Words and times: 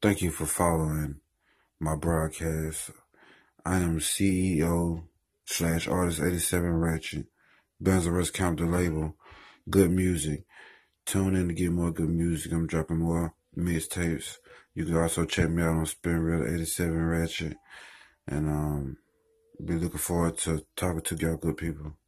Thank 0.00 0.22
you 0.22 0.30
for 0.30 0.46
following 0.46 1.16
my 1.80 1.96
broadcast. 1.96 2.90
I 3.64 3.78
am 3.78 4.00
CEO 4.00 5.04
slash 5.46 5.88
artist 5.88 6.20
87 6.22 6.70
Ratchet. 6.74 7.26
Benzarus 7.82 8.32
Count 8.32 8.58
the 8.60 8.66
label. 8.66 9.16
Good 9.70 9.90
music. 9.92 10.44
Tune 11.06 11.36
in 11.36 11.48
to 11.48 11.54
get 11.54 11.72
more 11.72 11.92
good 11.92 12.10
music. 12.10 12.52
I'm 12.52 12.66
dropping 12.66 12.98
more 12.98 13.34
mixtapes. 13.56 14.38
You 14.74 14.86
can 14.86 14.96
also 14.98 15.24
check 15.24 15.50
me 15.50 15.62
out 15.62 15.76
on 15.76 15.86
Spinrilla 15.86 16.54
87 16.54 17.06
Ratchet. 17.06 17.56
And 18.28 18.48
um 18.48 18.98
be 19.64 19.74
looking 19.74 19.98
forward 19.98 20.38
to 20.38 20.66
talking 20.76 21.02
to 21.02 21.16
y'all 21.16 21.36
good 21.38 21.58
people. 21.58 21.98